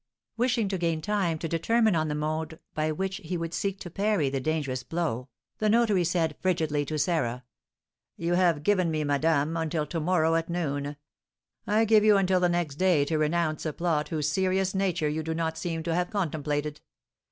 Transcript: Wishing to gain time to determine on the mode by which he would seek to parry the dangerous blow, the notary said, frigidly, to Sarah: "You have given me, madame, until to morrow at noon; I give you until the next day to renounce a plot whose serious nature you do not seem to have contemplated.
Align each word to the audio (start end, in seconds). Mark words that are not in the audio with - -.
Wishing 0.35 0.67
to 0.69 0.79
gain 0.79 0.99
time 0.99 1.37
to 1.37 1.47
determine 1.47 1.95
on 1.95 2.07
the 2.07 2.15
mode 2.15 2.57
by 2.73 2.91
which 2.91 3.17
he 3.17 3.37
would 3.37 3.53
seek 3.53 3.79
to 3.81 3.91
parry 3.91 4.31
the 4.31 4.39
dangerous 4.39 4.81
blow, 4.81 5.29
the 5.59 5.69
notary 5.69 6.03
said, 6.03 6.35
frigidly, 6.39 6.83
to 6.85 6.97
Sarah: 6.97 7.43
"You 8.17 8.33
have 8.33 8.63
given 8.63 8.89
me, 8.89 9.03
madame, 9.03 9.55
until 9.55 9.85
to 9.85 9.99
morrow 9.99 10.33
at 10.33 10.49
noon; 10.49 10.95
I 11.67 11.85
give 11.85 12.03
you 12.03 12.17
until 12.17 12.39
the 12.39 12.49
next 12.49 12.77
day 12.77 13.05
to 13.05 13.19
renounce 13.19 13.63
a 13.63 13.73
plot 13.73 14.09
whose 14.09 14.27
serious 14.27 14.73
nature 14.73 15.07
you 15.07 15.21
do 15.21 15.35
not 15.35 15.55
seem 15.55 15.83
to 15.83 15.93
have 15.93 16.09
contemplated. 16.09 16.81